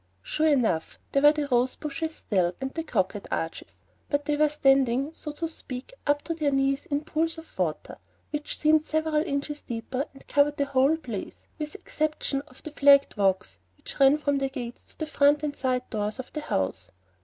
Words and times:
Sure 0.23 0.47
enough! 0.47 0.97
There 1.11 1.21
were 1.21 1.31
the 1.31 1.47
rose 1.51 1.75
bushes 1.75 2.15
still, 2.15 2.55
and 2.59 2.73
the 2.73 2.81
croquet 2.81 3.21
arches; 3.29 3.75
but 4.09 4.25
they 4.25 4.35
were 4.35 4.49
standing, 4.49 5.11
so 5.13 5.31
to 5.33 5.47
speak, 5.47 5.93
up 6.07 6.23
to 6.23 6.33
their 6.33 6.49
knees 6.49 6.87
in 6.87 7.01
pools 7.03 7.37
of 7.37 7.55
water, 7.59 7.99
which 8.31 8.57
seemed 8.57 8.81
several 8.83 9.17
inches 9.21 9.61
deep, 9.61 9.93
and 9.93 10.25
covered 10.27 10.57
the 10.57 10.65
whole 10.65 10.97
place, 10.97 11.45
with 11.59 11.73
the 11.73 11.79
exception 11.81 12.41
of 12.47 12.63
the 12.63 12.71
flagged 12.71 13.15
walks 13.15 13.59
which 13.77 13.99
ran 13.99 14.17
from 14.17 14.39
the 14.39 14.49
gates 14.49 14.85
to 14.85 14.97
the 14.97 15.05
front 15.05 15.43
and 15.43 15.55
side 15.55 15.87
doors 15.91 16.17
of 16.17 16.33
the 16.33 16.41
house. 16.41 16.91